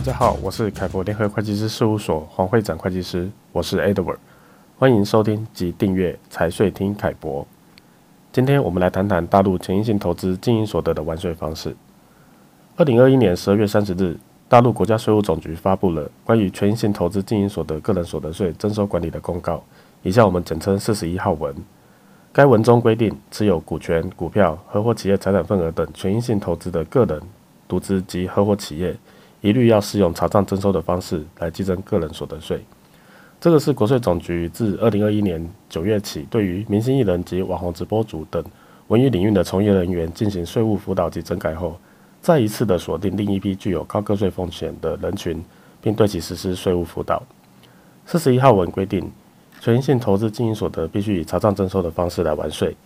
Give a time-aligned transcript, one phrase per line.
[0.00, 4.16] 大家好，我是凯博联合会计师事务所黄会长会计师，我是 Edward，
[4.78, 7.46] 欢迎收听及订阅财税听凯博。
[8.32, 11.76] 今天我们来谈谈大陆权益性投资经营所得的完税方式。
[12.76, 14.16] 二零二一年十二月三十日，
[14.48, 19.62] 大陆国家税务总局发布了关于权益性投资经营所得个人所得税征收管理的公告，
[20.02, 21.54] 以下我们简称四十一号文。
[22.32, 27.20] 该文中规定，持有股权、股票、合伙企业财产份额等权益性投资的个人、
[27.68, 28.96] 独资及合伙企业。
[29.40, 32.62] 一律要适用查账征收的方式来计征个人所得税。
[33.40, 38.44] 这个是国税总局自二零二一年九月起，对于明星艺人及网红直播主等
[38.88, 41.78] 文娱领域的从业人员进行税务辅导及整改后，
[42.20, 45.42] 再一次的锁定另一批具有高个税风险的人群，
[45.80, 47.22] 并对其实施税务辅导。
[48.04, 49.10] 四十一号文规定，
[49.60, 52.76] 权益性投资经营所得必须以查账征收的方式来完税。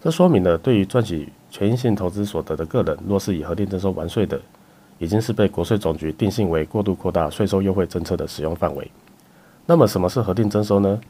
[0.00, 4.40] 这说明了，对于赚取权益性投资所得的个人，若是以核定征收完税的。
[4.98, 8.90] 已经是被国税总局定性为过度扩大税收优惠政策的使用范围。
[9.66, 11.00] 那么，什么是核定征收呢？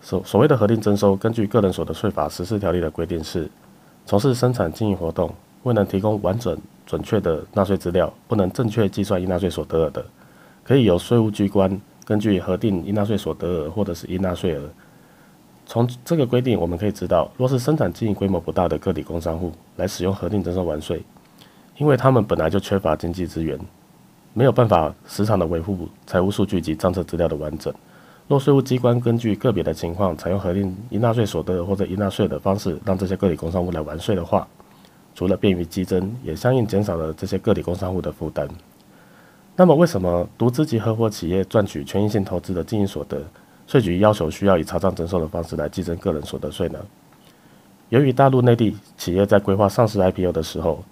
[0.00, 3.50] 所所谓的核定征收，根据个人所得税法实施条例的规定是：
[4.04, 10.04] 从事生产经营活动未能提供完整准确的纳税资料，不能正确计算应纳税所得额的，
[10.62, 14.68] 可以由税务机关根据核定应纳税所得额或者是应纳税额。
[15.66, 21.02] 从这个规定我们可以知道，若是生产经营规模不大的个体工商户来使用核定征收完税。
[21.76, 23.58] 因为他们本来就缺乏经济资源，
[24.32, 27.72] 没有办法时常的维护财务数据及账册资料的完整。
[28.28, 34.46] 若税务机关根据个别的情况，采用核定应纳税所得或者应纳税的方式，让这些个体工商户来完税的话，
[35.14, 38.48] 除了便于计征，也相应减少了这些个体工商户的负担。
[39.56, 43.22] 那么，为什么独资及合伙企业赚取权益性投资的经营所得，
[43.66, 46.78] 税局要求需要以查账征收的方式来计征个人所得税呢？
[47.90, 50.82] 由于大陆内地企业在规划上市 IPO 的时候，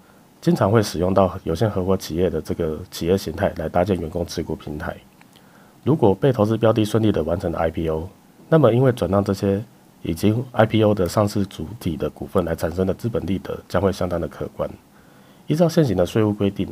[0.43, 4.93] 经常会使用到有限合伙企业的这个企业形态来搭建员工持股平台。
[5.85, 8.09] 如果被投资标的顺利的完成了 IPO，
[8.49, 9.63] 那么因为转让这些
[10.01, 14.69] 已经 IPO 的上市主体的股份来产生的资本利得将会相当的可观。
[15.47, 16.67] 依照现行的税务规定，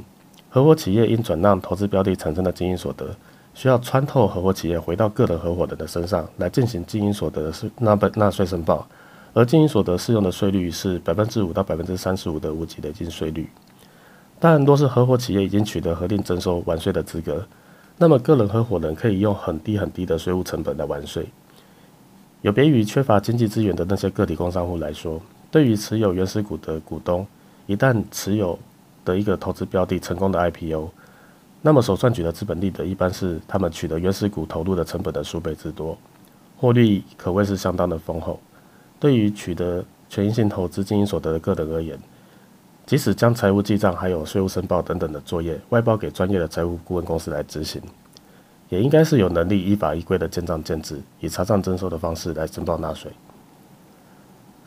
[0.49, 3.15] 合伙企业因转让投资标的产生的经营所得，
[3.53, 8.85] 需要穿透合伙企业回到个人合伙人的身上来进行经营所得的纳纳纳税申报。
[9.33, 13.49] 而经营所得适用的税率是百分之五到百分之三十五的无级累进税率。
[14.39, 17.45] 但若是合伙企业已经取得核定征收完税的资格，
[17.97, 21.27] 那么个人合伙人可以用很低很低的税务成本来完税。
[22.41, 25.21] 有别于缺乏经济资源的那些个体工商户来说，
[25.51, 27.25] 对于持有原始股的股东，
[27.67, 28.57] 一旦持有
[29.05, 30.89] 的一个投资标的成功的 IPO，
[31.61, 35.95] 那么所赚取的资本利得一般是他们取得原始股投入的成本的数倍之多，
[36.57, 38.39] 获利可谓是相当的丰厚。
[39.01, 41.97] 对于取得权益性投资经营所得的个人而言，
[42.85, 47.81] 即使将财务记账还有税务申报等等的作业外包给专业的财务顾问公司来执行，
[48.69, 53.11] 也应该是有能力依法依规的建账建制，以查账征收的方式来申报纳税。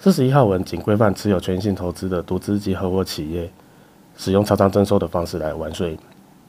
[0.01, 3.49] 四十一号文仅规范持有权益性投资的独资及合伙企业
[4.17, 5.97] 使用查账征收的方式来完税，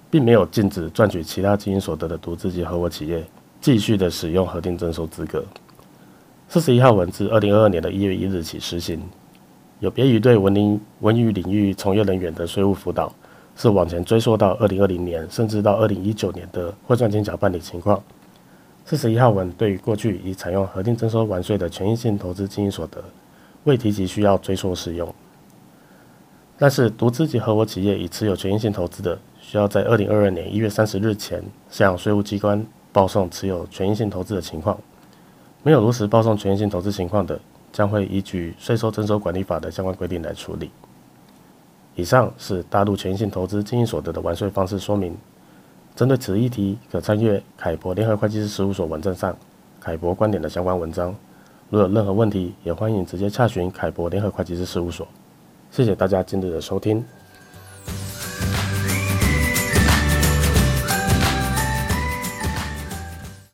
[0.10, 3.24] 并没有禁止赚取其他经营所得的独资及合伙企业
[3.62, 5.46] 继续的使用核定征收资格。
[6.48, 9.02] 四十一号文自二零二二年的一月一日起施行，
[9.80, 13.12] 有别于对文林文娱领域从业人员的税务辅导，
[13.56, 18.02] 是往前追溯到二零二零年，甚至到二零一九年的汇算清缴办理情况。
[18.86, 23.04] 四十一号文对于过去已采用核定征收完税的权益性投资经营所得，
[23.64, 25.14] 未提及需要追溯适用。
[26.58, 34.80] 但是独资及合伙企业已持有权益性投资的，需要在二零二二年一月三十日前向税务机关报送持有权益性投资的情况。
[35.66, 37.40] 没有如实报送权益性投资情况的，
[37.74, 40.70] 将会依据税收征收管理法的相关规定来处理。
[41.96, 45.18] 以上是大陆权益性投资经营所得的完税方式说明。
[45.96, 49.36] 针对此议题，可参阅凯博联合会计师事务所网站上
[49.82, 51.16] 凯博观点的相关文章。
[51.72, 55.08] 如有任何问题，也欢迎直接洽询凯博联合会计师事务所。
[55.72, 57.04] 谢谢大家今日的收听。